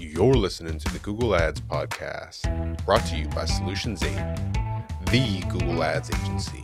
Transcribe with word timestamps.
You're 0.00 0.32
listening 0.32 0.78
to 0.78 0.92
the 0.94 0.98
Google 1.00 1.36
Ads 1.36 1.60
Podcast, 1.60 2.46
brought 2.86 3.04
to 3.08 3.16
you 3.18 3.28
by 3.28 3.44
Solutions 3.44 4.02
8, 4.02 4.10
the 5.10 5.44
Google 5.50 5.84
Ads 5.84 6.10
agency. 6.22 6.62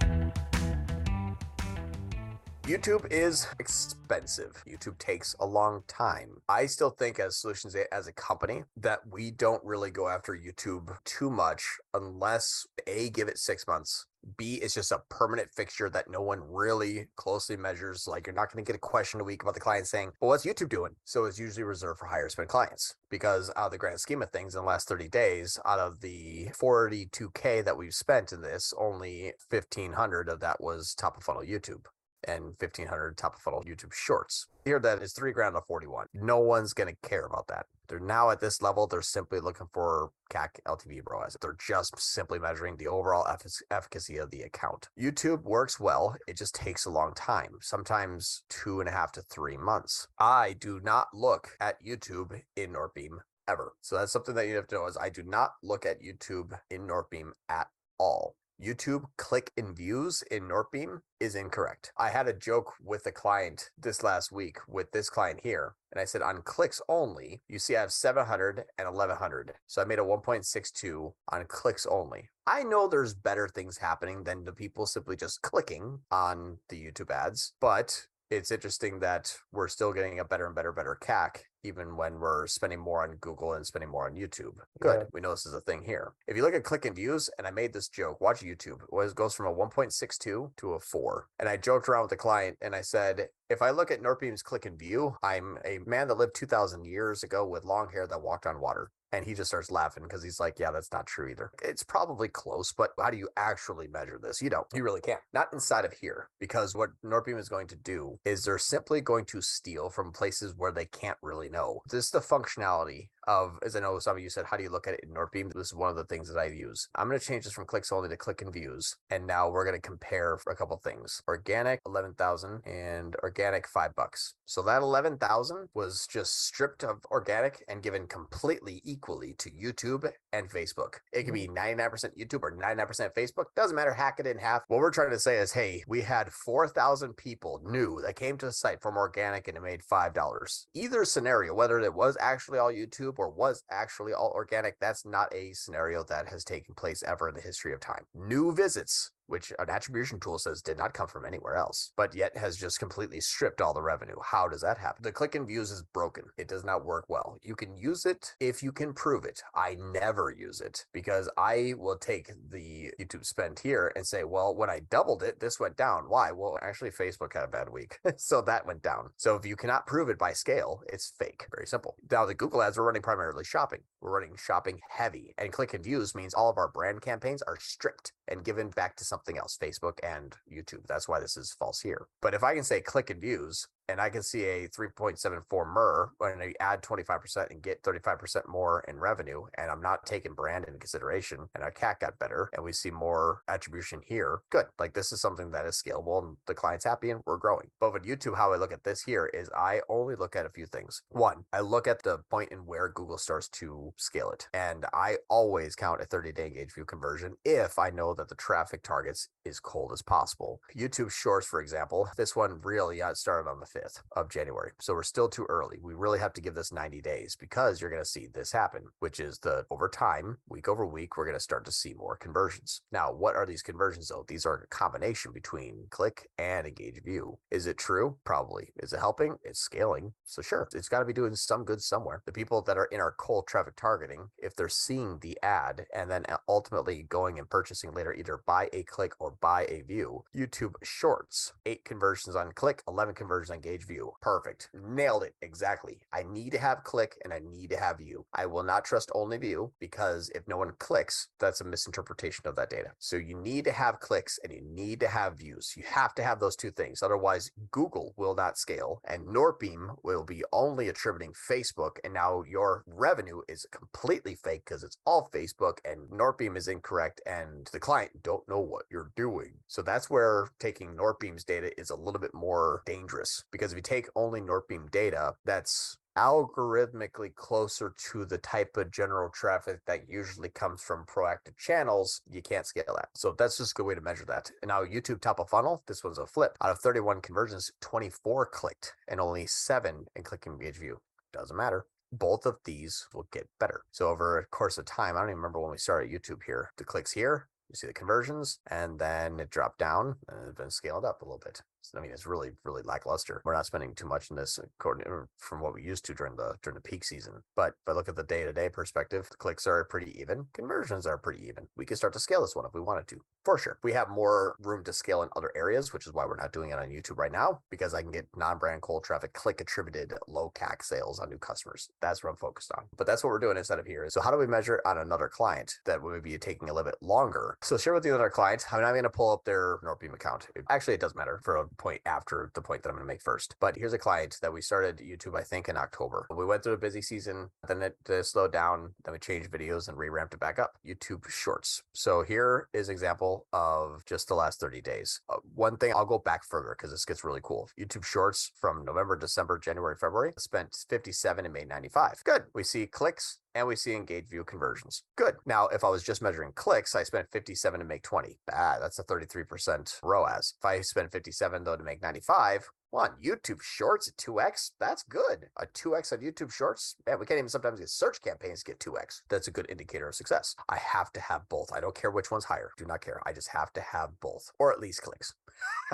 YouTube 2.66 3.06
is 3.12 3.46
expensive. 3.60 4.60
YouTube 4.66 4.98
takes 4.98 5.36
a 5.38 5.46
long 5.46 5.84
time. 5.86 6.38
I 6.48 6.66
still 6.66 6.90
think 6.90 7.20
as 7.20 7.36
Solutions 7.36 7.76
8 7.76 7.86
as 7.92 8.08
a 8.08 8.12
company 8.12 8.64
that 8.76 8.98
we 9.08 9.30
don't 9.30 9.64
really 9.64 9.92
go 9.92 10.08
after 10.08 10.36
YouTube 10.36 10.88
too 11.04 11.30
much 11.30 11.64
unless 11.94 12.66
A, 12.88 13.08
give 13.10 13.28
it 13.28 13.38
six 13.38 13.68
months. 13.68 14.06
B, 14.36 14.54
it's 14.54 14.74
just 14.74 14.90
a 14.90 15.02
permanent 15.08 15.52
fixture 15.54 15.88
that 15.90 16.10
no 16.10 16.20
one 16.20 16.40
really 16.42 17.06
closely 17.14 17.56
measures. 17.56 18.08
Like 18.08 18.26
you're 18.26 18.34
not 18.34 18.52
going 18.52 18.64
to 18.64 18.68
get 18.68 18.74
a 18.74 18.80
question 18.80 19.20
a 19.20 19.24
week 19.24 19.42
about 19.42 19.54
the 19.54 19.60
client 19.60 19.86
saying, 19.86 20.10
well, 20.20 20.30
what's 20.30 20.44
YouTube 20.44 20.68
doing? 20.68 20.96
So 21.04 21.24
it's 21.26 21.38
usually 21.38 21.62
reserved 21.62 22.00
for 22.00 22.06
higher 22.06 22.28
spend 22.28 22.48
clients 22.48 22.96
because 23.10 23.48
out 23.54 23.66
of 23.66 23.70
the 23.70 23.78
grand 23.78 24.00
scheme 24.00 24.22
of 24.22 24.30
things 24.30 24.56
in 24.56 24.62
the 24.62 24.66
last 24.66 24.88
30 24.88 25.08
days, 25.08 25.56
out 25.64 25.78
of 25.78 26.00
the 26.00 26.48
42K 26.60 27.64
that 27.64 27.78
we've 27.78 27.94
spent 27.94 28.32
in 28.32 28.42
this, 28.42 28.74
only 28.76 29.34
1500 29.50 30.28
of 30.28 30.40
that 30.40 30.60
was 30.60 30.94
top 30.94 31.16
of 31.16 31.22
funnel 31.22 31.42
YouTube 31.42 31.84
and 32.24 32.54
1500 32.58 33.16
top 33.16 33.34
of 33.34 33.40
funnel 33.40 33.64
YouTube 33.66 33.92
shorts. 33.92 34.46
Here 34.64 34.80
that 34.80 35.02
is 35.02 35.12
three 35.12 35.32
grand 35.32 35.54
to 35.54 35.60
41. 35.60 36.06
No 36.14 36.38
one's 36.38 36.72
going 36.72 36.88
to 36.88 37.08
care 37.08 37.24
about 37.24 37.48
that. 37.48 37.66
They're 37.88 38.00
now 38.00 38.30
at 38.30 38.40
this 38.40 38.60
level. 38.60 38.86
They're 38.86 39.02
simply 39.02 39.38
looking 39.38 39.68
for 39.72 40.10
CAC 40.30 40.60
LTV 40.66 41.02
ROAS. 41.06 41.36
They're 41.40 41.56
just 41.64 41.98
simply 41.98 42.38
measuring 42.38 42.76
the 42.76 42.88
overall 42.88 43.26
efficacy 43.70 44.16
of 44.16 44.30
the 44.30 44.42
account. 44.42 44.88
YouTube 44.98 45.44
works 45.44 45.78
well. 45.78 46.16
It 46.26 46.36
just 46.36 46.54
takes 46.54 46.84
a 46.84 46.90
long 46.90 47.14
time, 47.14 47.58
sometimes 47.60 48.42
two 48.48 48.80
and 48.80 48.88
a 48.88 48.92
half 48.92 49.12
to 49.12 49.22
three 49.22 49.56
months. 49.56 50.08
I 50.18 50.56
do 50.58 50.80
not 50.82 51.08
look 51.14 51.50
at 51.60 51.84
YouTube 51.84 52.40
in 52.56 52.72
Northbeam 52.72 53.20
ever. 53.48 53.74
So 53.80 53.96
that's 53.96 54.12
something 54.12 54.34
that 54.34 54.48
you 54.48 54.56
have 54.56 54.66
to 54.68 54.74
know 54.76 54.86
is 54.86 54.96
I 54.96 55.08
do 55.08 55.22
not 55.22 55.52
look 55.62 55.86
at 55.86 56.02
YouTube 56.02 56.58
in 56.70 56.86
Northbeam 56.86 57.32
at 57.48 57.68
all. 57.98 58.34
YouTube 58.62 59.04
click 59.18 59.52
in 59.56 59.74
views 59.74 60.22
in 60.30 60.48
Northbeam 60.48 61.02
is 61.20 61.34
incorrect. 61.34 61.92
I 61.98 62.08
had 62.08 62.26
a 62.26 62.32
joke 62.32 62.74
with 62.82 63.04
a 63.06 63.12
client 63.12 63.70
this 63.78 64.02
last 64.02 64.32
week 64.32 64.58
with 64.66 64.92
this 64.92 65.10
client 65.10 65.40
here. 65.42 65.74
And 65.92 66.00
I 66.00 66.04
said 66.04 66.22
on 66.22 66.42
clicks 66.42 66.80
only, 66.88 67.42
you 67.48 67.58
see 67.58 67.76
I 67.76 67.80
have 67.80 67.92
700 67.92 68.64
and 68.78 68.88
1100. 68.88 69.54
So 69.66 69.82
I 69.82 69.84
made 69.84 69.98
a 69.98 70.02
1.62 70.02 71.12
on 71.30 71.44
clicks 71.46 71.86
only. 71.86 72.30
I 72.46 72.62
know 72.62 72.88
there's 72.88 73.14
better 73.14 73.48
things 73.48 73.78
happening 73.78 74.24
than 74.24 74.44
the 74.44 74.52
people 74.52 74.86
simply 74.86 75.16
just 75.16 75.42
clicking 75.42 76.00
on 76.10 76.58
the 76.68 76.76
YouTube 76.76 77.10
ads, 77.10 77.52
but 77.60 78.06
it's 78.30 78.50
interesting 78.50 79.00
that 79.00 79.36
we're 79.52 79.68
still 79.68 79.92
getting 79.92 80.18
a 80.20 80.24
better 80.24 80.46
and 80.46 80.54
better, 80.54 80.72
better 80.72 80.98
CAC 81.00 81.42
even 81.66 81.96
when 81.96 82.20
we're 82.20 82.46
spending 82.46 82.78
more 82.78 83.02
on 83.02 83.16
Google 83.16 83.54
and 83.54 83.66
spending 83.66 83.90
more 83.90 84.06
on 84.06 84.14
YouTube. 84.14 84.54
Good. 84.80 85.00
Yeah. 85.00 85.04
We 85.12 85.20
know 85.20 85.30
this 85.30 85.46
is 85.46 85.54
a 85.54 85.60
thing 85.60 85.82
here. 85.84 86.12
If 86.28 86.36
you 86.36 86.42
look 86.42 86.54
at 86.54 86.64
click 86.64 86.84
and 86.84 86.94
views, 86.94 87.28
and 87.38 87.46
I 87.46 87.50
made 87.50 87.72
this 87.72 87.88
joke, 87.88 88.20
watch 88.20 88.40
YouTube, 88.40 88.78
it 88.82 89.14
goes 89.14 89.34
from 89.34 89.46
a 89.46 89.54
1.62 89.54 90.56
to 90.56 90.72
a 90.72 90.80
four. 90.80 91.26
And 91.38 91.48
I 91.48 91.56
joked 91.56 91.88
around 91.88 92.02
with 92.02 92.10
the 92.10 92.16
client 92.16 92.56
and 92.62 92.74
I 92.74 92.82
said, 92.82 93.28
if 93.50 93.62
I 93.62 93.70
look 93.70 93.90
at 93.90 94.00
Northbeam's 94.00 94.42
click 94.42 94.64
and 94.64 94.78
view, 94.78 95.16
I'm 95.22 95.58
a 95.64 95.78
man 95.86 96.08
that 96.08 96.18
lived 96.18 96.36
2,000 96.36 96.84
years 96.84 97.22
ago 97.22 97.46
with 97.46 97.64
long 97.64 97.88
hair 97.92 98.06
that 98.06 98.22
walked 98.22 98.46
on 98.46 98.60
water. 98.60 98.90
And 99.16 99.24
he 99.24 99.32
just 99.32 99.48
starts 99.48 99.70
laughing 99.70 100.02
because 100.02 100.22
he's 100.22 100.38
like, 100.38 100.58
yeah, 100.58 100.70
that's 100.70 100.92
not 100.92 101.06
true 101.06 101.28
either. 101.28 101.50
It's 101.62 101.82
probably 101.82 102.28
close, 102.28 102.70
but 102.70 102.90
how 103.00 103.08
do 103.08 103.16
you 103.16 103.30
actually 103.34 103.88
measure 103.88 104.20
this? 104.22 104.42
You 104.42 104.50
don't. 104.50 104.66
You 104.74 104.84
really 104.84 105.00
can't. 105.00 105.22
Not 105.32 105.48
inside 105.54 105.86
of 105.86 105.94
here, 105.94 106.28
because 106.38 106.74
what 106.74 106.90
Northbeam 107.02 107.38
is 107.38 107.48
going 107.48 107.68
to 107.68 107.76
do 107.76 108.18
is 108.26 108.44
they're 108.44 108.58
simply 108.58 109.00
going 109.00 109.24
to 109.26 109.40
steal 109.40 109.88
from 109.88 110.12
places 110.12 110.52
where 110.54 110.70
they 110.70 110.84
can't 110.84 111.16
really 111.22 111.48
know. 111.48 111.80
This 111.88 112.04
is 112.04 112.10
the 112.10 112.20
functionality 112.20 113.08
of, 113.26 113.58
as 113.64 113.76
I 113.76 113.80
know 113.80 113.98
some 113.98 114.16
of 114.16 114.22
you 114.22 114.30
said, 114.30 114.44
how 114.46 114.56
do 114.56 114.62
you 114.62 114.70
look 114.70 114.86
at 114.86 114.94
it 114.94 115.00
in 115.02 115.10
Northbeam? 115.10 115.50
This 115.54 115.68
is 115.68 115.74
one 115.74 115.90
of 115.90 115.96
the 115.96 116.04
things 116.04 116.32
that 116.32 116.38
I 116.38 116.46
use. 116.46 116.88
I'm 116.94 117.08
going 117.08 117.18
to 117.18 117.24
change 117.24 117.44
this 117.44 117.52
from 117.52 117.66
clicks 117.66 117.92
only 117.92 118.08
to 118.08 118.16
click 118.16 118.42
and 118.42 118.52
views. 118.52 118.96
And 119.10 119.26
now 119.26 119.48
we're 119.50 119.64
going 119.64 119.80
to 119.80 119.86
compare 119.86 120.38
for 120.38 120.52
a 120.52 120.56
couple 120.56 120.76
things. 120.78 121.22
Organic, 121.28 121.80
11,000 121.86 122.62
and 122.66 123.16
organic, 123.22 123.68
five 123.68 123.94
bucks. 123.94 124.34
So 124.44 124.62
that 124.62 124.82
11,000 124.82 125.68
was 125.74 126.06
just 126.10 126.46
stripped 126.46 126.84
of 126.84 127.04
organic 127.10 127.64
and 127.68 127.82
given 127.82 128.06
completely 128.06 128.80
equally 128.84 129.34
to 129.38 129.50
YouTube 129.50 130.10
and 130.32 130.50
Facebook. 130.50 130.96
It 131.12 131.24
could 131.24 131.34
be 131.34 131.48
99% 131.48 131.76
mm-hmm. 131.78 132.20
YouTube 132.20 132.42
or 132.42 132.56
99% 132.56 133.14
Facebook. 133.14 133.46
Doesn't 133.56 133.76
matter. 133.76 133.92
Hack 133.92 134.16
it 134.18 134.26
in 134.26 134.38
half. 134.38 134.62
What 134.68 134.78
we're 134.78 134.90
trying 134.90 135.10
to 135.10 135.18
say 135.18 135.38
is, 135.38 135.52
hey, 135.52 135.82
we 135.88 136.02
had 136.02 136.32
4,000 136.32 137.16
people 137.16 137.60
new 137.64 138.00
that 138.04 138.16
came 138.16 138.38
to 138.38 138.46
the 138.46 138.52
site 138.52 138.80
from 138.80 138.96
organic 138.96 139.48
and 139.48 139.56
it 139.56 139.62
made 139.62 139.80
$5. 139.90 140.66
Either 140.74 141.04
scenario, 141.04 141.54
whether 141.54 141.78
it 141.80 141.94
was 141.94 142.16
actually 142.20 142.58
all 142.58 142.72
YouTube 142.72 143.15
or 143.18 143.28
was 143.30 143.64
actually 143.70 144.12
all 144.12 144.32
organic, 144.34 144.78
that's 144.80 145.04
not 145.04 145.32
a 145.34 145.52
scenario 145.52 146.04
that 146.04 146.28
has 146.28 146.44
taken 146.44 146.74
place 146.74 147.02
ever 147.02 147.28
in 147.28 147.34
the 147.34 147.40
history 147.40 147.72
of 147.72 147.80
time. 147.80 148.06
New 148.14 148.52
visits 148.52 149.10
which 149.26 149.52
an 149.58 149.70
attribution 149.70 150.20
tool 150.20 150.38
says 150.38 150.62
did 150.62 150.78
not 150.78 150.94
come 150.94 151.08
from 151.08 151.24
anywhere 151.24 151.56
else, 151.56 151.92
but 151.96 152.14
yet 152.14 152.36
has 152.36 152.56
just 152.56 152.78
completely 152.78 153.20
stripped 153.20 153.60
all 153.60 153.74
the 153.74 153.82
revenue. 153.82 154.16
How 154.24 154.48
does 154.48 154.60
that 154.62 154.78
happen? 154.78 155.02
The 155.02 155.12
click 155.12 155.34
and 155.34 155.46
views 155.46 155.70
is 155.70 155.82
broken. 155.82 156.24
It 156.36 156.48
does 156.48 156.64
not 156.64 156.84
work 156.84 157.04
well. 157.08 157.38
You 157.42 157.54
can 157.54 157.76
use 157.76 158.06
it 158.06 158.34
if 158.40 158.62
you 158.62 158.72
can 158.72 158.92
prove 158.92 159.24
it. 159.24 159.42
I 159.54 159.76
never 159.92 160.30
use 160.30 160.60
it 160.60 160.86
because 160.92 161.28
I 161.36 161.74
will 161.78 161.96
take 161.96 162.30
the 162.50 162.92
YouTube 163.00 163.24
spend 163.24 163.58
here 163.58 163.92
and 163.96 164.06
say, 164.06 164.24
well, 164.24 164.54
when 164.54 164.70
I 164.70 164.80
doubled 164.90 165.22
it, 165.22 165.40
this 165.40 165.60
went 165.60 165.76
down. 165.76 166.04
Why? 166.08 166.32
Well, 166.32 166.58
actually, 166.62 166.90
Facebook 166.90 167.32
had 167.34 167.44
a 167.44 167.48
bad 167.48 167.68
week. 167.70 167.98
so 168.16 168.42
that 168.42 168.66
went 168.66 168.82
down. 168.82 169.10
So 169.16 169.34
if 169.34 169.46
you 169.46 169.56
cannot 169.56 169.86
prove 169.86 170.08
it 170.08 170.18
by 170.18 170.32
scale, 170.32 170.82
it's 170.92 171.12
fake. 171.18 171.46
Very 171.54 171.66
simple. 171.66 171.96
Now, 172.10 172.26
the 172.26 172.34
Google 172.34 172.62
ads, 172.62 172.78
we're 172.78 172.84
running 172.84 173.02
primarily 173.02 173.44
shopping. 173.44 173.80
We're 174.00 174.12
running 174.12 174.36
shopping 174.36 174.80
heavy, 174.88 175.34
and 175.38 175.52
click 175.52 175.74
and 175.74 175.82
views 175.82 176.14
means 176.14 176.34
all 176.34 176.50
of 176.50 176.58
our 176.58 176.68
brand 176.68 177.02
campaigns 177.02 177.42
are 177.42 177.58
stripped 177.58 178.12
and 178.28 178.44
given 178.44 178.70
back 178.70 178.96
to 178.96 179.04
some 179.04 179.15
something 179.16 179.38
else, 179.38 179.58
Facebook 179.60 179.98
and 180.02 180.34
YouTube. 180.52 180.86
That's 180.86 181.08
why 181.08 181.20
this 181.20 181.36
is 181.36 181.56
false 181.58 181.80
here. 181.80 182.06
But 182.20 182.34
if 182.34 182.44
I 182.44 182.54
can 182.54 182.64
say 182.64 182.80
click 182.80 183.10
and 183.10 183.20
views, 183.20 183.66
and 183.88 184.00
I 184.00 184.10
can 184.10 184.22
see 184.22 184.44
a 184.44 184.68
3.74 184.68 185.72
MER 185.72 186.10
when 186.18 186.40
I 186.40 186.52
add 186.60 186.82
25% 186.82 187.50
and 187.50 187.62
get 187.62 187.82
35% 187.82 188.48
more 188.48 188.84
in 188.88 188.98
revenue, 188.98 189.44
and 189.56 189.70
I'm 189.70 189.82
not 189.82 190.06
taking 190.06 190.34
brand 190.34 190.64
into 190.66 190.78
consideration, 190.78 191.48
and 191.54 191.62
our 191.62 191.72
CAC 191.72 192.00
got 192.00 192.18
better, 192.18 192.50
and 192.52 192.64
we 192.64 192.72
see 192.72 192.90
more 192.90 193.42
attribution 193.48 194.00
here. 194.04 194.40
Good. 194.50 194.66
Like 194.78 194.94
this 194.94 195.12
is 195.12 195.20
something 195.20 195.50
that 195.52 195.66
is 195.66 195.82
scalable, 195.82 196.22
and 196.22 196.36
the 196.46 196.54
client's 196.54 196.84
happy, 196.84 197.10
and 197.10 197.20
we're 197.26 197.36
growing. 197.36 197.70
But 197.80 197.92
with 197.92 198.04
YouTube, 198.04 198.36
how 198.36 198.52
I 198.52 198.56
look 198.56 198.72
at 198.72 198.84
this 198.84 199.02
here 199.02 199.26
is 199.26 199.50
I 199.56 199.80
only 199.88 200.16
look 200.16 200.36
at 200.36 200.46
a 200.46 200.50
few 200.50 200.66
things. 200.66 201.02
One, 201.10 201.44
I 201.52 201.60
look 201.60 201.86
at 201.86 202.02
the 202.02 202.18
point 202.30 202.52
in 202.52 202.66
where 202.66 202.88
Google 202.88 203.18
starts 203.18 203.48
to 203.50 203.92
scale 203.96 204.30
it, 204.30 204.48
and 204.52 204.84
I 204.92 205.16
always 205.28 205.76
count 205.76 206.00
a 206.00 206.06
30 206.06 206.32
day 206.32 206.46
engage 206.46 206.74
view 206.74 206.84
conversion 206.84 207.34
if 207.44 207.78
I 207.78 207.90
know 207.90 208.14
that 208.14 208.28
the 208.28 208.34
traffic 208.34 208.82
targets 208.82 209.28
is 209.44 209.60
cold 209.60 209.92
as 209.92 210.02
possible. 210.02 210.60
YouTube 210.76 211.12
Shorts, 211.12 211.46
for 211.46 211.60
example, 211.60 212.08
this 212.16 212.34
one 212.34 212.60
really 212.62 212.98
got 212.98 213.16
started 213.16 213.48
on 213.48 213.60
the 213.60 213.66
5th 213.76 214.02
of 214.14 214.30
January. 214.30 214.72
So 214.80 214.94
we're 214.94 215.02
still 215.02 215.28
too 215.28 215.46
early. 215.48 215.78
We 215.82 215.94
really 215.94 216.18
have 216.18 216.32
to 216.34 216.40
give 216.40 216.54
this 216.54 216.72
90 216.72 217.00
days 217.00 217.36
because 217.38 217.80
you're 217.80 217.90
going 217.90 218.02
to 218.02 218.08
see 218.08 218.26
this 218.32 218.52
happen, 218.52 218.82
which 219.00 219.20
is 219.20 219.38
the 219.38 219.64
over 219.70 219.88
time, 219.88 220.38
week 220.48 220.68
over 220.68 220.86
week, 220.86 221.16
we're 221.16 221.24
going 221.24 221.36
to 221.36 221.40
start 221.40 221.64
to 221.66 221.72
see 221.72 221.94
more 221.94 222.16
conversions. 222.16 222.82
Now, 222.92 223.12
what 223.12 223.36
are 223.36 223.46
these 223.46 223.62
conversions 223.62 224.08
though? 224.08 224.24
These 224.26 224.46
are 224.46 224.62
a 224.62 224.66
combination 224.68 225.32
between 225.32 225.86
click 225.90 226.28
and 226.38 226.66
engage 226.66 227.02
view. 227.02 227.38
Is 227.50 227.66
it 227.66 227.78
true? 227.78 228.16
Probably. 228.24 228.72
Is 228.78 228.92
it 228.92 229.00
helping? 229.00 229.36
It's 229.44 229.60
scaling. 229.60 230.12
So 230.24 230.42
sure, 230.42 230.68
it's 230.72 230.88
got 230.88 231.00
to 231.00 231.04
be 231.04 231.12
doing 231.12 231.34
some 231.34 231.64
good 231.64 231.82
somewhere. 231.82 232.22
The 232.26 232.32
people 232.32 232.62
that 232.62 232.78
are 232.78 232.86
in 232.86 233.00
our 233.00 233.14
cold 233.18 233.46
traffic 233.46 233.76
targeting, 233.76 234.28
if 234.38 234.54
they're 234.54 234.68
seeing 234.68 235.18
the 235.20 235.38
ad 235.42 235.86
and 235.94 236.10
then 236.10 236.24
uh, 236.28 236.36
ultimately 236.48 237.04
going 237.08 237.38
and 237.38 237.48
purchasing 237.48 237.92
later, 237.92 238.14
either 238.14 238.40
by 238.46 238.68
a 238.72 238.82
click 238.84 239.12
or 239.18 239.34
by 239.40 239.66
a 239.66 239.82
view, 239.82 240.24
YouTube 240.34 240.74
shorts, 240.82 241.52
eight 241.64 241.84
conversions 241.84 242.36
on 242.36 242.52
click, 242.52 242.82
11 242.88 243.14
conversions 243.14 243.50
on 243.50 243.60
engage 243.66 243.86
view. 243.86 244.12
Perfect. 244.20 244.68
Nailed 244.74 245.24
it. 245.24 245.34
Exactly. 245.42 245.98
I 246.12 246.22
need 246.22 246.52
to 246.52 246.58
have 246.58 246.84
click 246.84 247.16
and 247.24 247.32
I 247.32 247.40
need 247.40 247.70
to 247.70 247.76
have 247.76 247.98
view. 247.98 248.26
I 248.34 248.46
will 248.46 248.62
not 248.62 248.84
trust 248.84 249.10
only 249.14 249.38
view 249.38 249.72
because 249.80 250.30
if 250.34 250.46
no 250.46 250.56
one 250.58 250.72
clicks, 250.78 251.28
that's 251.40 251.60
a 251.60 251.64
misinterpretation 251.64 252.46
of 252.46 252.56
that 252.56 252.70
data. 252.70 252.90
So 252.98 253.16
you 253.16 253.36
need 253.40 253.64
to 253.64 253.72
have 253.72 254.00
clicks 254.00 254.38
and 254.42 254.52
you 254.52 254.62
need 254.62 255.00
to 255.00 255.08
have 255.08 255.38
views. 255.38 255.74
You 255.76 255.84
have 255.86 256.14
to 256.14 256.22
have 256.22 256.40
those 256.40 256.56
two 256.56 256.70
things. 256.70 257.02
Otherwise, 257.02 257.50
Google 257.70 258.14
will 258.16 258.34
not 258.34 258.58
scale 258.58 259.00
and 259.04 259.26
Northbeam 259.26 259.96
will 260.02 260.24
be 260.24 260.42
only 260.52 260.88
attributing 260.88 261.32
Facebook. 261.50 261.96
And 262.04 262.14
now 262.14 262.42
your 262.48 262.84
revenue 262.86 263.40
is 263.48 263.66
completely 263.70 264.36
fake 264.36 264.62
because 264.66 264.82
it's 264.82 264.98
all 265.04 265.28
Facebook 265.34 265.78
and 265.84 266.08
Northbeam 266.10 266.56
is 266.56 266.68
incorrect 266.68 267.20
and 267.26 267.68
the 267.72 267.80
client 267.80 268.22
don't 268.22 268.48
know 268.48 268.60
what 268.60 268.84
you're 268.90 269.10
doing. 269.16 269.54
So 269.66 269.82
that's 269.82 270.08
where 270.08 270.48
taking 270.58 270.96
Northbeam's 270.96 271.44
data 271.44 271.70
is 271.78 271.90
a 271.90 271.96
little 271.96 272.20
bit 272.20 272.34
more 272.34 272.82
dangerous 272.86 273.44
because 273.56 273.72
if 273.72 273.76
you 273.76 273.82
take 273.82 274.08
only 274.14 274.40
Northbeam 274.40 274.90
data, 274.90 275.34
that's 275.46 275.96
algorithmically 276.16 277.34
closer 277.34 277.94
to 278.10 278.24
the 278.24 278.38
type 278.38 278.76
of 278.76 278.90
general 278.90 279.30
traffic 279.30 279.80
that 279.86 280.08
usually 280.08 280.48
comes 280.48 280.82
from 280.82 281.04
proactive 281.06 281.56
channels, 281.58 282.20
you 282.30 282.42
can't 282.42 282.66
scale 282.66 282.94
that. 282.96 283.08
So 283.14 283.34
that's 283.38 283.58
just 283.58 283.72
a 283.72 283.74
good 283.74 283.86
way 283.86 283.94
to 283.94 284.00
measure 284.00 284.24
that. 284.26 284.50
And 284.62 284.68
now 284.68 284.84
YouTube 284.84 285.20
top 285.20 285.40
of 285.40 285.48
funnel, 285.48 285.82
this 285.86 286.04
was 286.04 286.18
a 286.18 286.26
flip. 286.26 286.56
Out 286.62 286.70
of 286.70 286.80
31 286.80 287.20
conversions, 287.20 287.70
24 287.80 288.46
clicked 288.46 288.94
and 289.08 289.20
only 289.20 289.46
seven 289.46 290.06
in 290.14 290.22
click 290.22 290.46
page 290.58 290.76
view. 290.76 291.00
Doesn't 291.32 291.56
matter 291.56 291.86
both 292.12 292.46
of 292.46 292.56
these 292.64 293.06
will 293.12 293.26
get 293.32 293.48
better. 293.58 293.82
So 293.90 294.08
over 294.08 294.38
a 294.38 294.46
course 294.46 294.78
of 294.78 294.84
time, 294.84 295.16
I 295.16 295.20
don't 295.20 295.30
even 295.30 295.36
remember 295.38 295.60
when 295.60 295.72
we 295.72 295.78
started 295.78 296.10
YouTube 296.10 296.42
here. 296.46 296.70
The 296.78 296.84
clicks 296.84 297.12
here, 297.12 297.48
you 297.68 297.74
see 297.74 297.86
the 297.86 297.92
conversions, 297.92 298.60
and 298.70 298.98
then 298.98 299.40
it 299.40 299.50
dropped 299.50 299.78
down 299.78 300.16
and 300.28 300.56
it's 300.58 300.76
scaled 300.76 301.04
up 301.04 301.22
a 301.22 301.24
little 301.24 301.42
bit. 301.44 301.62
I 301.96 302.00
mean, 302.00 302.10
it's 302.10 302.26
really, 302.26 302.50
really 302.64 302.82
lackluster. 302.82 303.42
We're 303.44 303.54
not 303.54 303.66
spending 303.66 303.94
too 303.94 304.06
much 304.06 304.30
in 304.30 304.36
this 304.36 304.58
according 304.58 305.06
from 305.38 305.60
what 305.60 305.74
we 305.74 305.82
used 305.82 306.04
to 306.06 306.14
during 306.14 306.36
the 306.36 306.54
during 306.62 306.74
the 306.74 306.80
peak 306.80 307.04
season. 307.04 307.42
But 307.54 307.74
if 307.86 307.88
I 307.88 307.92
look 307.92 308.08
at 308.08 308.16
the 308.16 308.24
day 308.24 308.44
to 308.44 308.52
day 308.52 308.68
perspective, 308.68 309.28
the 309.30 309.36
clicks 309.36 309.66
are 309.66 309.84
pretty 309.84 310.18
even, 310.20 310.46
conversions 310.52 311.06
are 311.06 311.18
pretty 311.18 311.46
even. 311.46 311.66
We 311.76 311.84
could 311.84 311.96
start 311.96 312.12
to 312.14 312.20
scale 312.20 312.42
this 312.42 312.56
one 312.56 312.66
if 312.66 312.74
we 312.74 312.80
wanted 312.80 313.06
to, 313.08 313.20
for 313.44 313.58
sure. 313.58 313.78
We 313.82 313.92
have 313.92 314.08
more 314.08 314.56
room 314.60 314.84
to 314.84 314.92
scale 314.92 315.22
in 315.22 315.28
other 315.36 315.52
areas, 315.56 315.92
which 315.92 316.06
is 316.06 316.12
why 316.12 316.26
we're 316.26 316.36
not 316.36 316.52
doing 316.52 316.70
it 316.70 316.78
on 316.78 316.88
YouTube 316.88 317.18
right 317.18 317.32
now 317.32 317.60
because 317.70 317.94
I 317.94 318.02
can 318.02 318.12
get 318.12 318.26
non-brand 318.36 318.82
cold 318.82 319.04
traffic, 319.04 319.32
click 319.32 319.60
attributed, 319.60 320.12
low 320.28 320.52
CAC 320.54 320.82
sales 320.82 321.18
on 321.20 321.30
new 321.30 321.38
customers. 321.38 321.88
That's 322.00 322.22
what 322.22 322.30
I'm 322.30 322.36
focused 322.36 322.72
on. 322.76 322.84
But 322.96 323.06
that's 323.06 323.22
what 323.22 323.30
we're 323.30 323.38
doing 323.38 323.56
instead 323.56 323.78
of 323.78 323.86
here. 323.86 324.06
So 324.08 324.20
how 324.20 324.30
do 324.30 324.38
we 324.38 324.46
measure 324.46 324.80
on 324.86 324.98
another 324.98 325.28
client 325.28 325.74
that 325.84 326.02
would 326.02 326.22
be 326.22 326.38
taking 326.38 326.68
a 326.68 326.74
little 326.74 326.90
bit 326.90 327.00
longer? 327.02 327.56
So 327.62 327.76
share 327.76 327.94
with 327.94 328.04
you 328.04 328.14
another 328.14 328.30
client. 328.30 328.64
I'm 328.72 328.82
not 328.82 328.92
going 328.92 329.02
to 329.04 329.10
pull 329.10 329.32
up 329.32 329.44
their 329.44 329.78
Northbeam 329.84 330.14
account. 330.14 330.46
Actually, 330.68 330.94
it 330.94 331.00
doesn't 331.00 331.16
matter 331.16 331.40
for 331.44 331.56
a 331.56 331.68
point 331.78 332.00
after 332.06 332.50
the 332.54 332.62
point 332.62 332.82
that 332.82 332.88
I'm 332.88 332.96
going 332.96 333.06
to 333.06 333.12
make 333.12 333.22
first. 333.22 333.56
But 333.60 333.76
here's 333.76 333.92
a 333.92 333.98
client 333.98 334.38
that 334.42 334.52
we 334.52 334.60
started 334.60 334.98
YouTube, 334.98 335.38
I 335.38 335.42
think, 335.42 335.68
in 335.68 335.76
October. 335.76 336.26
We 336.34 336.44
went 336.44 336.62
through 336.62 336.74
a 336.74 336.78
busy 336.78 337.02
season, 337.02 337.50
then 337.66 337.82
it 337.82 337.96
slowed 338.24 338.52
down, 338.52 338.94
then 339.04 339.12
we 339.12 339.18
changed 339.18 339.50
videos 339.50 339.88
and 339.88 339.96
re-ramped 339.96 340.34
it 340.34 340.40
back 340.40 340.58
up. 340.58 340.74
YouTube 340.86 341.28
Shorts. 341.28 341.82
So 341.92 342.22
here 342.22 342.68
is 342.72 342.88
example 342.88 343.46
of 343.52 344.04
just 344.06 344.28
the 344.28 344.34
last 344.34 344.60
30 344.60 344.80
days. 344.80 345.20
Uh, 345.28 345.36
one 345.54 345.76
thing, 345.76 345.92
I'll 345.94 346.04
go 346.04 346.18
back 346.18 346.44
further 346.44 346.74
because 346.76 346.90
this 346.90 347.04
gets 347.04 347.24
really 347.24 347.40
cool. 347.42 347.68
YouTube 347.78 348.04
Shorts 348.04 348.52
from 348.60 348.84
November, 348.84 349.16
December, 349.16 349.58
January, 349.58 349.96
February 349.96 350.32
spent 350.38 350.76
57 350.88 351.44
and 351.44 351.54
made 351.54 351.68
95. 351.68 352.22
Good. 352.24 352.44
We 352.54 352.62
see 352.62 352.86
clicks 352.86 353.38
and 353.56 353.66
we 353.66 353.74
see 353.74 353.94
engage 353.94 354.28
view 354.28 354.44
conversions. 354.44 355.02
Good. 355.16 355.36
Now, 355.46 355.68
if 355.68 355.82
I 355.82 355.88
was 355.88 356.02
just 356.02 356.20
measuring 356.20 356.52
clicks, 356.54 356.94
I 356.94 357.02
spent 357.04 357.32
57 357.32 357.80
to 357.80 357.86
make 357.86 358.02
20. 358.02 358.38
Bad. 358.46 358.82
That's 358.82 358.98
a 358.98 359.04
33% 359.04 359.98
ROAS. 360.02 360.54
If 360.58 360.64
I 360.64 360.80
spend 360.82 361.10
57 361.10 361.64
though 361.64 361.76
to 361.76 361.82
make 361.82 362.02
95, 362.02 362.68
one 362.90 363.12
YouTube 363.22 363.62
Shorts 363.62 364.08
at 364.08 364.16
2x. 364.18 364.72
That's 364.78 365.02
good. 365.04 365.46
A 365.58 365.66
2x 365.66 366.12
on 366.12 366.18
YouTube 366.18 366.52
Shorts. 366.52 366.96
Man, 367.06 367.18
we 367.18 367.26
can't 367.26 367.38
even 367.38 367.48
sometimes 367.48 367.80
get 367.80 367.88
search 367.88 368.20
campaigns 368.22 368.62
get 368.62 368.78
2x. 368.78 369.22
That's 369.28 369.48
a 369.48 369.52
good 369.52 369.66
indicator 369.70 370.08
of 370.08 370.14
success. 370.14 370.54
I 370.68 370.76
have 370.76 371.10
to 371.12 371.20
have 371.20 371.48
both. 371.48 371.72
I 371.74 371.80
don't 371.80 371.94
care 371.94 372.10
which 372.10 372.30
one's 372.30 372.44
higher. 372.44 372.70
Do 372.76 372.84
not 372.84 373.00
care. 373.00 373.20
I 373.24 373.32
just 373.32 373.48
have 373.48 373.72
to 373.72 373.80
have 373.80 374.10
both, 374.20 374.50
or 374.58 374.70
at 374.70 374.80
least 374.80 375.02
clicks. 375.02 375.34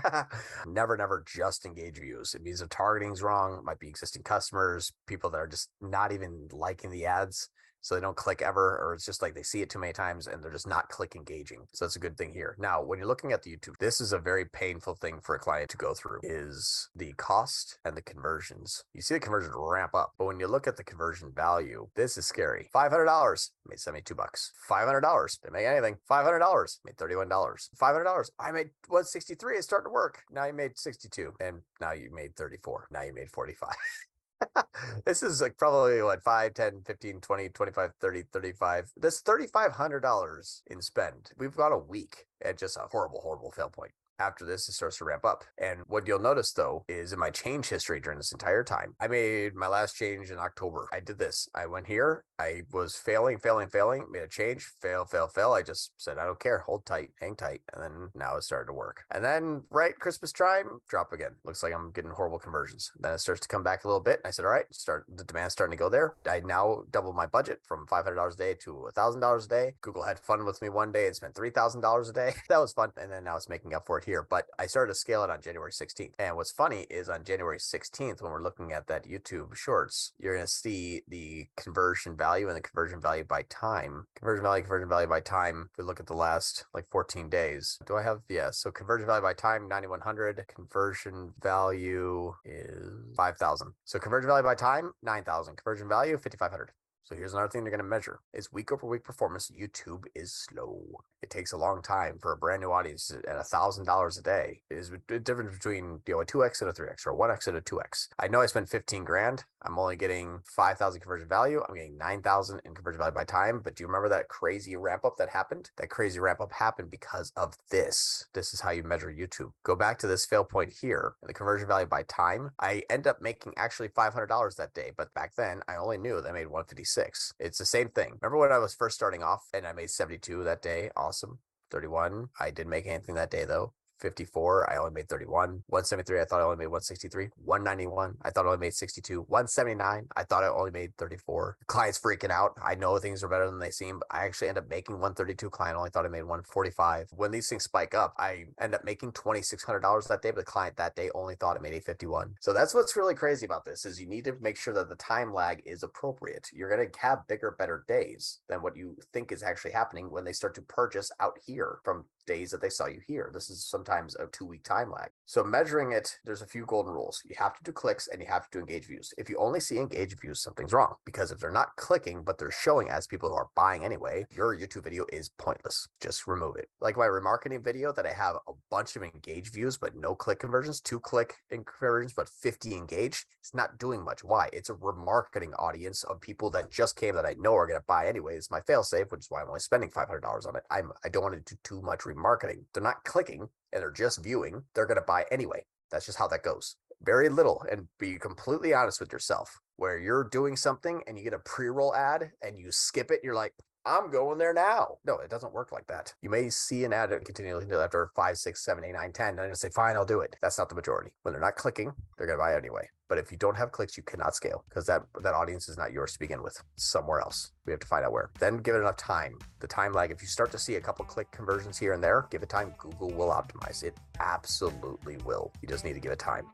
never, 0.66 0.96
never 0.96 1.24
just 1.26 1.64
engage 1.66 1.98
views. 1.98 2.34
It 2.34 2.42
means 2.42 2.60
the 2.60 2.66
targeting's 2.66 3.22
wrong. 3.22 3.58
It 3.58 3.64
might 3.64 3.78
be 3.78 3.88
existing 3.88 4.22
customers, 4.22 4.92
people 5.06 5.30
that 5.30 5.38
are 5.38 5.46
just 5.46 5.70
not 5.80 6.12
even 6.12 6.48
liking 6.52 6.90
the 6.90 7.06
ads 7.06 7.48
so 7.82 7.94
they 7.94 8.00
don't 8.00 8.16
click 8.16 8.40
ever, 8.40 8.78
or 8.78 8.94
it's 8.94 9.04
just 9.04 9.20
like 9.20 9.34
they 9.34 9.42
see 9.42 9.60
it 9.60 9.68
too 9.68 9.78
many 9.78 9.92
times 9.92 10.26
and 10.26 10.42
they're 10.42 10.52
just 10.52 10.66
not 10.66 10.88
click 10.88 11.14
engaging. 11.14 11.66
So 11.72 11.84
that's 11.84 11.96
a 11.96 12.00
good 12.00 12.16
thing 12.16 12.32
here. 12.32 12.56
Now, 12.58 12.82
when 12.82 12.98
you're 12.98 13.08
looking 13.08 13.32
at 13.32 13.42
the 13.42 13.54
YouTube, 13.54 13.76
this 13.78 14.00
is 14.00 14.12
a 14.12 14.18
very 14.18 14.44
painful 14.44 14.94
thing 14.94 15.20
for 15.20 15.34
a 15.34 15.38
client 15.38 15.68
to 15.70 15.76
go 15.76 15.92
through 15.92 16.20
is 16.22 16.88
the 16.94 17.12
cost 17.14 17.78
and 17.84 17.96
the 17.96 18.02
conversions. 18.02 18.84
You 18.94 19.02
see 19.02 19.14
the 19.14 19.20
conversion 19.20 19.52
ramp 19.54 19.94
up, 19.94 20.12
but 20.16 20.26
when 20.26 20.40
you 20.40 20.46
look 20.46 20.66
at 20.66 20.76
the 20.76 20.84
conversion 20.84 21.32
value, 21.34 21.88
this 21.96 22.16
is 22.16 22.26
scary. 22.26 22.70
$500 22.74 23.50
made 23.68 23.80
72 23.80 24.14
bucks. 24.14 24.52
$500 24.70 25.40
didn't 25.42 25.52
make 25.52 25.66
anything. 25.66 25.96
$500 26.08 26.78
made 26.84 26.96
$31. 26.96 27.28
$500 27.28 28.30
I 28.38 28.52
made 28.52 28.70
163. 28.88 29.56
It's 29.56 29.66
starting 29.66 29.90
to 29.90 29.92
work. 29.92 30.22
Now 30.30 30.44
you 30.44 30.52
made 30.52 30.78
62 30.78 31.34
and 31.40 31.62
now 31.80 31.92
you 31.92 32.10
made 32.12 32.36
34. 32.36 32.88
Now 32.92 33.02
you 33.02 33.12
made 33.12 33.30
45. 33.30 33.70
this 35.04 35.22
is 35.22 35.40
like 35.40 35.56
probably 35.56 36.02
what 36.02 36.22
5 36.22 36.54
10 36.54 36.82
15 36.84 37.20
20 37.20 37.48
25 37.48 37.90
30 38.00 38.22
35 38.32 38.92
this 38.96 39.22
$3500 39.22 40.62
in 40.66 40.82
spend 40.82 41.30
we've 41.38 41.56
got 41.56 41.72
a 41.72 41.78
week 41.78 42.26
at 42.44 42.58
just 42.58 42.76
a 42.76 42.86
horrible 42.90 43.20
horrible 43.20 43.50
fail 43.50 43.70
point 43.70 43.92
after 44.18 44.44
this, 44.44 44.68
it 44.68 44.72
starts 44.72 44.98
to 44.98 45.04
ramp 45.04 45.24
up. 45.24 45.44
And 45.58 45.80
what 45.86 46.06
you'll 46.06 46.18
notice 46.18 46.52
though 46.52 46.84
is 46.88 47.12
in 47.12 47.18
my 47.18 47.30
change 47.30 47.68
history 47.68 48.00
during 48.00 48.18
this 48.18 48.32
entire 48.32 48.64
time, 48.64 48.94
I 49.00 49.08
made 49.08 49.54
my 49.54 49.68
last 49.68 49.96
change 49.96 50.30
in 50.30 50.38
October. 50.38 50.88
I 50.92 51.00
did 51.00 51.18
this. 51.18 51.48
I 51.54 51.66
went 51.66 51.86
here. 51.86 52.24
I 52.38 52.62
was 52.72 52.96
failing, 52.96 53.38
failing, 53.38 53.68
failing, 53.68 54.06
made 54.10 54.22
a 54.22 54.28
change, 54.28 54.72
fail, 54.80 55.04
fail, 55.04 55.28
fail. 55.28 55.52
I 55.52 55.62
just 55.62 55.92
said, 55.96 56.18
I 56.18 56.24
don't 56.24 56.40
care, 56.40 56.58
hold 56.58 56.84
tight, 56.84 57.10
hang 57.20 57.36
tight. 57.36 57.60
And 57.72 57.82
then 57.82 58.08
now 58.14 58.36
it 58.36 58.42
started 58.42 58.66
to 58.66 58.72
work. 58.72 59.04
And 59.10 59.24
then 59.24 59.62
right 59.70 59.94
Christmas 59.98 60.32
time, 60.32 60.80
drop 60.88 61.12
again. 61.12 61.32
Looks 61.44 61.62
like 61.62 61.72
I'm 61.72 61.92
getting 61.92 62.10
horrible 62.10 62.38
conversions. 62.38 62.90
Then 62.98 63.12
it 63.12 63.20
starts 63.20 63.40
to 63.42 63.48
come 63.48 63.62
back 63.62 63.84
a 63.84 63.88
little 63.88 64.02
bit. 64.02 64.20
I 64.24 64.30
said, 64.30 64.44
all 64.44 64.50
right, 64.50 64.66
start 64.72 65.04
the 65.08 65.24
demand 65.24 65.52
starting 65.52 65.76
to 65.76 65.82
go 65.82 65.88
there. 65.88 66.14
I 66.28 66.40
now 66.40 66.82
double 66.90 67.12
my 67.12 67.26
budget 67.26 67.60
from 67.64 67.86
$500 67.86 68.34
a 68.34 68.36
day 68.36 68.54
to 68.64 68.88
$1,000 68.96 69.44
a 69.44 69.48
day. 69.48 69.74
Google 69.80 70.04
had 70.04 70.18
fun 70.18 70.44
with 70.44 70.60
me 70.62 70.68
one 70.68 70.92
day 70.92 71.06
and 71.06 71.16
spent 71.16 71.34
$3,000 71.34 72.08
a 72.08 72.12
day. 72.12 72.34
that 72.48 72.58
was 72.58 72.72
fun. 72.72 72.90
And 72.96 73.10
then 73.10 73.24
now 73.24 73.36
it's 73.36 73.48
making 73.48 73.74
up 73.74 73.86
for 73.86 73.98
it 73.98 74.01
here 74.04 74.26
but 74.32 74.46
I 74.58 74.66
started 74.66 74.92
to 74.92 74.98
scale 74.98 75.24
it 75.24 75.30
on 75.30 75.40
January 75.40 75.70
16th. 75.70 76.12
And 76.18 76.36
what's 76.36 76.50
funny 76.50 76.86
is 76.88 77.08
on 77.08 77.24
January 77.24 77.58
16th, 77.58 78.22
when 78.22 78.32
we're 78.32 78.42
looking 78.42 78.72
at 78.72 78.86
that 78.86 79.04
YouTube 79.04 79.54
shorts, 79.54 80.12
you're 80.18 80.34
going 80.34 80.46
to 80.46 80.50
see 80.50 81.02
the 81.08 81.46
conversion 81.56 82.16
value 82.16 82.48
and 82.48 82.56
the 82.56 82.62
conversion 82.62 83.00
value 83.00 83.24
by 83.24 83.42
time. 83.48 84.06
Conversion 84.16 84.42
value, 84.42 84.62
conversion 84.62 84.88
value 84.88 85.08
by 85.08 85.20
time. 85.20 85.68
If 85.72 85.78
we 85.78 85.84
look 85.84 86.00
at 86.00 86.06
the 86.06 86.14
last 86.14 86.64
like 86.72 86.86
14 86.90 87.28
days, 87.28 87.78
do 87.86 87.96
I 87.96 88.02
have? 88.02 88.20
Yeah. 88.28 88.50
So 88.52 88.70
conversion 88.70 89.06
value 89.06 89.22
by 89.22 89.34
time, 89.34 89.68
9,100. 89.68 90.44
Conversion 90.48 91.34
value 91.42 92.32
is 92.44 93.14
5,000. 93.16 93.72
So 93.84 93.98
conversion 93.98 94.28
value 94.28 94.44
by 94.44 94.54
time, 94.54 94.92
9,000. 95.02 95.56
Conversion 95.56 95.88
value, 95.88 96.16
5,500. 96.16 96.70
So 97.04 97.16
here's 97.16 97.32
another 97.32 97.48
thing 97.48 97.64
they're 97.64 97.70
going 97.70 97.82
to 97.82 97.88
measure 97.88 98.20
is 98.32 98.52
week 98.52 98.70
over 98.70 98.86
week 98.86 99.02
performance. 99.02 99.50
YouTube 99.50 100.04
is 100.14 100.32
slow. 100.32 100.82
It 101.20 101.30
takes 101.30 101.52
a 101.52 101.56
long 101.56 101.82
time 101.82 102.18
for 102.20 102.32
a 102.32 102.36
brand 102.36 102.62
new 102.62 102.70
audience 102.70 103.10
at 103.28 103.36
a 103.36 103.42
thousand 103.44 103.84
dollars 103.86 104.18
a 104.18 104.22
day. 104.22 104.62
Is 104.70 104.90
the 105.08 105.18
difference 105.18 105.54
between 105.54 106.00
you 106.06 106.14
know 106.14 106.20
a 106.20 106.24
two 106.24 106.44
x 106.44 106.60
and 106.60 106.70
a 106.70 106.72
three 106.72 106.88
x 106.88 107.06
or 107.06 107.10
a 107.10 107.16
one 107.16 107.30
x 107.30 107.46
and 107.46 107.56
a 107.56 107.60
two 107.60 107.80
x. 107.80 108.08
I 108.18 108.28
know 108.28 108.40
I 108.40 108.46
spent 108.46 108.68
fifteen 108.68 109.04
grand. 109.04 109.44
I'm 109.62 109.78
only 109.78 109.96
getting 109.96 110.40
five 110.44 110.78
thousand 110.78 111.00
conversion 111.00 111.28
value. 111.28 111.62
I'm 111.68 111.74
getting 111.74 111.98
nine 111.98 112.22
thousand 112.22 112.60
in 112.64 112.74
conversion 112.74 112.98
value 112.98 113.14
by 113.14 113.24
time. 113.24 113.60
But 113.62 113.76
do 113.76 113.82
you 113.82 113.88
remember 113.88 114.08
that 114.08 114.28
crazy 114.28 114.76
ramp 114.76 115.04
up 115.04 115.16
that 115.18 115.28
happened? 115.28 115.70
That 115.76 115.90
crazy 115.90 116.18
ramp 116.20 116.40
up 116.40 116.52
happened 116.52 116.90
because 116.90 117.32
of 117.36 117.56
this. 117.70 118.26
This 118.32 118.52
is 118.52 118.60
how 118.60 118.70
you 118.70 118.82
measure 118.82 119.12
YouTube. 119.12 119.52
Go 119.64 119.76
back 119.76 119.98
to 120.00 120.06
this 120.06 120.24
fail 120.24 120.44
point 120.44 120.72
here 120.80 121.14
the 121.22 121.32
conversion 121.32 121.68
value 121.68 121.86
by 121.86 122.02
time. 122.04 122.50
I 122.60 122.82
end 122.90 123.06
up 123.06 123.20
making 123.22 123.54
actually 123.56 123.88
five 123.88 124.12
hundred 124.12 124.26
dollars 124.26 124.56
that 124.56 124.74
day, 124.74 124.92
but 124.96 125.14
back 125.14 125.34
then 125.36 125.62
I 125.68 125.76
only 125.76 125.98
knew 125.98 126.20
that 126.20 126.28
I 126.28 126.32
made 126.32 126.48
one 126.48 126.64
fifty 126.92 127.08
six. 127.08 127.32
It's 127.38 127.58
the 127.58 127.64
same 127.64 127.88
thing. 127.88 128.18
Remember 128.20 128.38
when 128.38 128.52
I 128.52 128.58
was 128.58 128.74
first 128.74 128.94
starting 128.94 129.22
off 129.22 129.44
and 129.54 129.66
I 129.66 129.72
made 129.72 129.90
seventy 129.90 130.18
two 130.18 130.44
that 130.44 130.62
day? 130.62 130.90
Awesome. 130.96 131.38
31. 131.70 132.28
I 132.38 132.50
didn't 132.50 132.68
make 132.70 132.86
anything 132.86 133.14
that 133.14 133.30
day 133.30 133.44
though. 133.44 133.72
54. 134.02 134.70
I 134.70 134.76
only 134.76 134.90
made 134.90 135.08
31. 135.08 135.62
173. 135.68 136.20
I 136.20 136.24
thought 136.24 136.40
I 136.40 136.44
only 136.44 136.56
made 136.56 136.66
163. 136.66 137.30
191. 137.44 138.16
I 138.22 138.30
thought 138.30 138.44
I 138.44 138.48
only 138.48 138.58
made 138.58 138.74
62. 138.74 139.22
179. 139.28 140.08
I 140.16 140.24
thought 140.24 140.44
I 140.44 140.48
only 140.48 140.72
made 140.72 140.96
34. 140.98 141.56
The 141.60 141.64
client's 141.66 142.00
freaking 142.00 142.30
out. 142.30 142.52
I 142.62 142.74
know 142.74 142.98
things 142.98 143.22
are 143.22 143.28
better 143.28 143.48
than 143.48 143.60
they 143.60 143.70
seem. 143.70 144.00
But 144.00 144.08
I 144.10 144.24
actually 144.26 144.48
end 144.48 144.58
up 144.58 144.68
making 144.68 144.96
132. 144.96 145.48
Client 145.50 145.78
only 145.78 145.90
thought 145.90 146.04
I 146.04 146.08
made 146.08 146.22
145. 146.22 147.08
When 147.12 147.30
these 147.30 147.48
things 147.48 147.64
spike 147.64 147.94
up, 147.94 148.14
I 148.18 148.46
end 148.60 148.74
up 148.74 148.84
making 148.84 149.12
$2,600 149.12 150.08
that 150.08 150.22
day, 150.22 150.30
but 150.30 150.44
the 150.44 150.44
client 150.44 150.76
that 150.76 150.96
day 150.96 151.10
only 151.14 151.36
thought 151.36 151.56
it 151.56 151.62
made 151.62 151.74
851. 151.74 152.34
So 152.40 152.52
that's 152.52 152.74
what's 152.74 152.96
really 152.96 153.14
crazy 153.14 153.46
about 153.46 153.64
this 153.64 153.86
is 153.86 154.00
you 154.00 154.08
need 154.08 154.24
to 154.24 154.36
make 154.40 154.56
sure 154.56 154.74
that 154.74 154.88
the 154.88 154.96
time 154.96 155.32
lag 155.32 155.62
is 155.64 155.82
appropriate. 155.82 156.48
You're 156.52 156.74
going 156.74 156.90
to 156.90 156.98
have 157.00 157.26
bigger, 157.28 157.54
better 157.56 157.84
days 157.86 158.40
than 158.48 158.62
what 158.62 158.76
you 158.76 158.96
think 159.12 159.30
is 159.30 159.42
actually 159.42 159.72
happening 159.72 160.10
when 160.10 160.24
they 160.24 160.32
start 160.32 160.54
to 160.56 160.62
purchase 160.62 161.10
out 161.20 161.38
here 161.46 161.78
from 161.84 162.04
days 162.26 162.50
that 162.50 162.60
they 162.60 162.68
saw 162.68 162.86
you 162.86 163.00
here. 163.06 163.30
This 163.32 163.50
is 163.50 163.64
sometimes 163.64 164.16
a 164.16 164.26
two 164.26 164.46
week 164.46 164.64
time 164.64 164.90
lag. 164.90 165.10
So 165.26 165.42
measuring 165.42 165.92
it, 165.92 166.18
there's 166.24 166.42
a 166.42 166.46
few 166.46 166.64
golden 166.66 166.92
rules. 166.92 167.22
You 167.24 167.34
have 167.38 167.54
to 167.54 167.62
do 167.62 167.72
clicks 167.72 168.08
and 168.08 168.20
you 168.20 168.28
have 168.28 168.48
to 168.50 168.58
do 168.58 168.60
engage 168.60 168.86
views. 168.86 169.12
If 169.18 169.28
you 169.28 169.36
only 169.38 169.60
see 169.60 169.78
engage 169.78 170.18
views, 170.20 170.42
something's 170.42 170.72
wrong 170.72 170.94
because 171.04 171.30
if 171.30 171.38
they're 171.38 171.50
not 171.50 171.76
clicking, 171.76 172.22
but 172.22 172.38
they're 172.38 172.50
showing 172.50 172.88
as 172.88 173.06
people 173.06 173.28
who 173.28 173.34
are 173.34 173.48
buying 173.54 173.84
anyway, 173.84 174.26
your 174.30 174.56
YouTube 174.56 174.84
video 174.84 175.06
is 175.12 175.30
pointless. 175.38 175.88
Just 176.00 176.26
remove 176.26 176.56
it. 176.56 176.68
Like 176.80 176.96
my 176.96 177.06
remarketing 177.06 177.62
video 177.62 177.92
that 177.92 178.06
I 178.06 178.12
have 178.12 178.36
a 178.48 178.52
bunch 178.70 178.96
of 178.96 179.02
engage 179.02 179.50
views, 179.52 179.76
but 179.78 179.96
no 179.96 180.14
click 180.14 180.40
conversions, 180.40 180.80
two 180.80 181.00
click 181.00 181.36
conversions, 181.50 182.12
but 182.12 182.28
50 182.28 182.74
engaged. 182.74 183.26
It's 183.40 183.54
not 183.54 183.78
doing 183.78 184.04
much. 184.04 184.24
Why? 184.24 184.48
It's 184.52 184.70
a 184.70 184.74
remarketing 184.74 185.52
audience 185.58 186.04
of 186.04 186.20
people 186.20 186.50
that 186.50 186.70
just 186.70 186.96
came 186.96 187.14
that 187.14 187.26
I 187.26 187.34
know 187.38 187.54
are 187.54 187.66
going 187.66 187.78
to 187.78 187.84
buy 187.86 188.06
anyway. 188.06 188.36
It's 188.36 188.50
my 188.50 188.60
fail 188.60 188.82
safe, 188.82 189.10
which 189.10 189.20
is 189.20 189.30
why 189.30 189.42
I'm 189.42 189.48
only 189.48 189.60
spending 189.60 189.90
$500 189.90 190.46
on 190.46 190.56
it. 190.56 190.62
I'm, 190.70 190.92
I 191.04 191.08
don't 191.08 191.22
want 191.22 191.34
to 191.34 191.54
do 191.54 191.58
too 191.64 191.82
much 191.82 192.04
remarketing. 192.12 192.64
They're 192.72 192.82
not 192.82 193.04
clicking 193.04 193.48
and 193.72 193.82
they're 193.82 193.90
just 193.90 194.22
viewing. 194.22 194.64
They're 194.74 194.86
going 194.86 195.00
to 195.00 195.04
buy 195.06 195.24
anyway. 195.30 195.64
That's 195.90 196.06
just 196.06 196.18
how 196.18 196.28
that 196.28 196.42
goes. 196.42 196.76
Very 197.02 197.28
little. 197.28 197.64
And 197.70 197.88
be 197.98 198.18
completely 198.18 198.72
honest 198.72 199.00
with 199.00 199.12
yourself 199.12 199.60
where 199.76 199.98
you're 199.98 200.28
doing 200.28 200.56
something 200.56 201.02
and 201.06 201.18
you 201.18 201.24
get 201.24 201.34
a 201.34 201.38
pre 201.38 201.68
roll 201.68 201.94
ad 201.94 202.30
and 202.42 202.58
you 202.58 202.70
skip 202.70 203.10
it. 203.10 203.20
You're 203.22 203.34
like, 203.34 203.54
I'm 203.84 204.10
going 204.10 204.38
there 204.38 204.54
now. 204.54 204.98
No, 205.04 205.16
it 205.18 205.28
doesn't 205.28 205.52
work 205.52 205.72
like 205.72 205.88
that. 205.88 206.14
You 206.22 206.30
may 206.30 206.50
see 206.50 206.84
an 206.84 206.92
ad 206.92 207.10
continually 207.24 207.64
until 207.64 207.80
after 207.80 208.10
five, 208.14 208.36
six, 208.36 208.64
seven, 208.64 208.84
eight, 208.84 208.92
nine, 208.92 209.12
ten, 209.12 209.38
and 209.38 209.56
say, 209.58 209.70
fine, 209.70 209.96
I'll 209.96 210.04
do 210.04 210.20
it. 210.20 210.36
That's 210.40 210.58
not 210.58 210.68
the 210.68 210.76
majority. 210.76 211.10
When 211.22 211.32
they're 211.32 211.40
not 211.40 211.56
clicking, 211.56 211.92
they're 212.16 212.28
going 212.28 212.38
to 212.38 212.42
buy 212.42 212.54
anyway. 212.54 212.88
But 213.12 213.18
if 213.18 213.30
you 213.30 213.36
don't 213.36 213.58
have 213.58 213.72
clicks, 213.72 213.98
you 213.98 214.02
cannot 214.02 214.34
scale 214.34 214.64
because 214.70 214.86
that 214.86 215.02
that 215.20 215.34
audience 215.34 215.68
is 215.68 215.76
not 215.76 215.92
yours 215.92 216.14
to 216.14 216.18
begin 216.18 216.42
with. 216.42 216.58
Somewhere 216.76 217.20
else. 217.20 217.52
We 217.66 217.70
have 217.70 217.80
to 217.80 217.86
find 217.86 218.06
out 218.06 218.12
where. 218.12 218.30
Then 218.40 218.56
give 218.56 218.74
it 218.74 218.78
enough 218.78 218.96
time. 218.96 219.34
The 219.60 219.66
time 219.66 219.92
lag. 219.92 220.10
If 220.10 220.22
you 220.22 220.28
start 220.28 220.50
to 220.52 220.58
see 220.58 220.76
a 220.76 220.80
couple 220.80 221.04
click 221.04 221.30
conversions 221.30 221.76
here 221.76 221.92
and 221.92 222.02
there, 222.02 222.26
give 222.30 222.42
it 222.42 222.48
time. 222.48 222.72
Google 222.78 223.10
will 223.10 223.28
optimize. 223.28 223.82
It 223.82 223.98
absolutely 224.18 225.18
will. 225.26 225.52
You 225.60 225.68
just 225.68 225.84
need 225.84 225.92
to 225.92 226.00
give 226.00 226.10
it 226.10 226.20
time. 226.20 226.46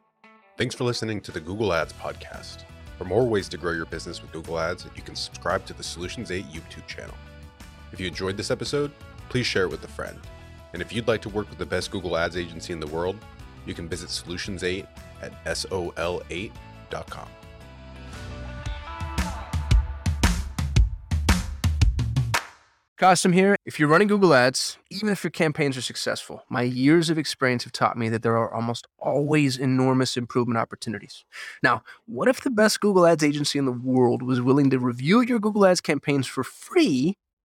Thanks 0.57 0.75
for 0.75 0.83
listening 0.83 1.21
to 1.21 1.31
the 1.31 1.39
Google 1.39 1.73
Ads 1.73 1.93
podcast. 1.93 2.65
For 2.97 3.05
more 3.05 3.25
ways 3.25 3.49
to 3.51 3.57
grow 3.57 3.71
your 3.71 3.87
business 3.87 4.21
with 4.21 4.33
Google 4.33 4.59
Ads, 4.59 4.85
you 4.97 5.03
can 5.03 5.15
subscribe 5.15 5.65
to 5.67 5.75
the 5.75 5.85
Solutions 5.85 6.33
8 6.33 6.45
YouTube 6.47 6.89
channel. 6.89 7.15
If 7.93 8.01
you 8.01 8.09
enjoyed 8.09 8.37
this 8.37 8.51
episode, 8.51 8.91
please 9.29 9.47
share 9.47 9.67
it 9.67 9.71
with 9.71 9.85
a 9.85 9.89
friend. 9.89 10.19
And 10.73 10.83
if 10.83 10.93
you'd 10.93 11.07
like 11.07 11.23
to 11.23 11.29
work 11.29 11.49
with 11.51 11.61
the 11.61 11.67
best 11.67 11.93
Google 11.93 12.17
Ads 12.17 12.37
agency 12.37 12.73
in 12.73 12.81
the 12.81 12.89
world, 12.89 13.17
you 13.67 13.75
can 13.75 13.89
visit 13.89 14.11
Solutions 14.11 14.65
8 14.65 14.87
at 15.23 15.45
sol8.com. 15.45 17.29
Kasim 22.99 23.33
here. 23.33 23.55
If 23.65 23.79
you're 23.79 23.89
running 23.89 24.09
Google 24.09 24.35
Ads, 24.35 24.77
even 24.91 25.11
if 25.11 25.23
your 25.23 25.31
campaigns 25.31 25.77
are 25.77 25.83
successful, 25.83 26.43
my 26.49 26.63
years 26.63 27.11
of 27.11 27.17
experience 27.17 27.63
have 27.63 27.73
taught 27.73 27.97
me 27.97 28.09
that 28.09 28.25
there 28.25 28.37
are 28.37 28.53
almost 28.53 28.89
always 28.99 29.57
enormous 29.57 30.17
improvement 30.17 30.59
opportunities. 30.59 31.25
Now, 31.63 31.85
what 32.07 32.27
if 32.27 32.41
the 32.41 32.51
best 32.51 32.81
Google 32.81 33.07
Ads 33.07 33.23
agency 33.23 33.57
in 33.57 33.67
the 33.67 33.73
world 33.73 34.21
was 34.21 34.41
willing 34.41 34.69
to 34.71 34.81
review 34.81 35.21
your 35.21 35.39
Google 35.39 35.65
Ads 35.65 35.81
campaigns 35.81 36.27
for 36.27 36.43
free 36.43 37.17